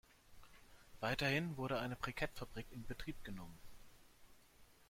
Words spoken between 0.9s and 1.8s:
Weiterhin wurde